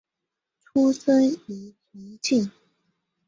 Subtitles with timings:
[0.65, 2.51] 出生于重庆。